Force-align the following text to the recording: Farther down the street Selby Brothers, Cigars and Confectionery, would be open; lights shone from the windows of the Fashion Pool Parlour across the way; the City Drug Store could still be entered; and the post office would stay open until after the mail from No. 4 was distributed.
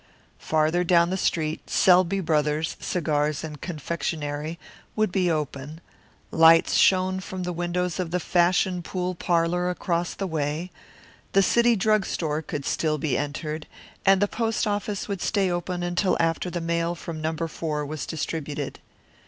Farther 0.39 0.83
down 0.83 1.11
the 1.11 1.15
street 1.15 1.69
Selby 1.69 2.21
Brothers, 2.21 2.75
Cigars 2.79 3.43
and 3.43 3.61
Confectionery, 3.61 4.57
would 4.95 5.11
be 5.11 5.29
open; 5.29 5.79
lights 6.31 6.73
shone 6.73 7.19
from 7.19 7.43
the 7.43 7.53
windows 7.53 7.99
of 7.99 8.09
the 8.09 8.19
Fashion 8.19 8.81
Pool 8.81 9.13
Parlour 9.13 9.69
across 9.69 10.15
the 10.15 10.25
way; 10.25 10.71
the 11.33 11.43
City 11.43 11.75
Drug 11.75 12.07
Store 12.07 12.41
could 12.41 12.65
still 12.65 12.97
be 12.97 13.15
entered; 13.15 13.67
and 14.03 14.19
the 14.19 14.27
post 14.27 14.65
office 14.65 15.07
would 15.07 15.21
stay 15.21 15.51
open 15.51 15.83
until 15.83 16.17
after 16.19 16.49
the 16.49 16.59
mail 16.61 16.95
from 16.95 17.21
No. 17.21 17.35
4 17.35 17.85
was 17.85 18.07
distributed. 18.07 18.79